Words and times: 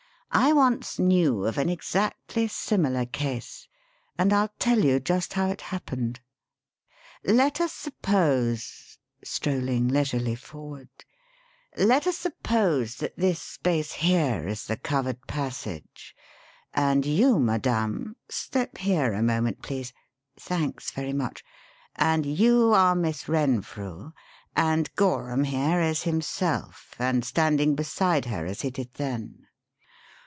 I 0.33 0.53
once 0.53 0.97
knew 0.97 1.43
of 1.45 1.57
an 1.57 1.67
exactly 1.67 2.47
similar 2.47 3.05
case 3.05 3.67
and 4.17 4.31
I'll 4.31 4.53
tell 4.59 4.79
you 4.79 4.97
just 5.01 5.33
how 5.33 5.49
it 5.49 5.59
happened. 5.59 6.21
Let 7.25 7.59
us 7.59 7.73
suppose" 7.73 8.97
strolling 9.25 9.89
leisurely 9.89 10.35
forward 10.35 10.87
"let 11.75 12.07
us 12.07 12.17
suppose 12.17 12.95
that 12.95 13.17
this 13.17 13.41
space 13.41 13.91
here 13.91 14.47
is 14.47 14.67
the 14.67 14.77
covered 14.77 15.27
passage, 15.27 16.15
and 16.73 17.05
you, 17.05 17.37
madame 17.37 18.15
step 18.29 18.77
here 18.77 19.11
a 19.11 19.21
moment, 19.21 19.61
please. 19.61 19.91
Thanks 20.39 20.91
very 20.91 21.11
much 21.11 21.43
and 21.97 22.25
you 22.25 22.71
are 22.73 22.95
Miss 22.95 23.27
Renfrew, 23.27 24.13
and 24.55 24.95
Gorham 24.95 25.43
here 25.43 25.81
is 25.81 26.03
himself, 26.03 26.95
and 26.97 27.25
standing 27.25 27.75
beside 27.75 28.23
her 28.27 28.45
as 28.45 28.61
he 28.61 28.69
did 28.69 28.93
then." 28.93 29.47